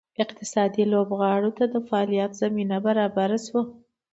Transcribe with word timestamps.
اقتصادي 0.23 0.83
لوبغاړو 0.91 1.51
ته 1.57 1.65
د 1.73 1.75
فعالیت 1.87 2.31
زمینه 2.41 2.77
برابره 2.85 3.37
شوه. 3.45 3.63